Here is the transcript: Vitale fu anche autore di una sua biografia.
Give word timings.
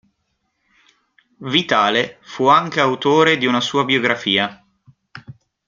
Vitale 1.45 2.17
fu 2.23 2.47
anche 2.47 2.79
autore 2.79 3.37
di 3.37 3.45
una 3.45 3.61
sua 3.61 3.85
biografia. 3.85 4.65